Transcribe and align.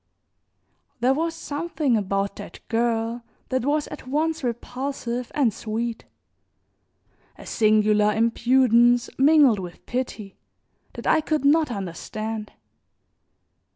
There 0.99 1.13
was 1.13 1.35
something 1.35 1.95
about 1.95 2.37
that 2.37 2.59
girl 2.69 3.23
that 3.49 3.63
was 3.63 3.87
at 3.89 4.07
once 4.07 4.43
repulsive 4.43 5.31
and 5.35 5.53
sweet, 5.53 6.05
a 7.37 7.45
singular 7.45 8.11
impudence 8.11 9.11
mingled 9.19 9.59
with 9.59 9.85
pity, 9.85 10.39
that 10.93 11.05
I 11.05 11.21
could 11.21 11.45
not 11.45 11.69
understand. 11.69 12.51